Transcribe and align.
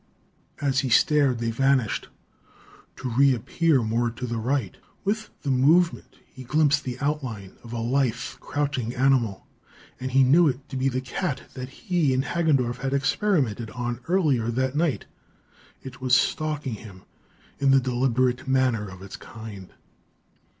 As 0.59 0.79
he 0.79 0.89
stared, 0.89 1.37
they 1.37 1.51
vanished, 1.51 2.07
to 2.95 3.07
reappear 3.11 3.83
more 3.83 4.09
to 4.09 4.25
the 4.25 4.39
right. 4.39 4.75
With 5.05 5.29
the 5.43 5.51
movement, 5.51 6.15
he 6.25 6.43
glimpsed 6.43 6.85
the 6.85 6.99
outline 6.99 7.53
of 7.63 7.71
a 7.71 7.77
lithe, 7.77 8.15
crouching 8.39 8.95
animal, 8.95 9.45
and 9.99 10.11
knew 10.31 10.47
it 10.47 10.67
to 10.69 10.75
be 10.75 10.89
the 10.89 11.01
cat 11.01 11.41
he 11.59 12.15
and 12.15 12.23
Hagendorff 12.25 12.77
had 12.79 12.95
experimented 12.95 13.69
on 13.69 13.99
earlier 14.07 14.49
that 14.49 14.75
night. 14.75 15.05
It 15.83 16.01
was 16.01 16.15
stalking 16.15 16.73
him 16.73 17.03
in 17.59 17.69
the 17.69 17.79
deliberate 17.79 18.47
manner 18.47 18.89
of 18.89 19.03
its 19.03 19.17
kind! 19.17 19.71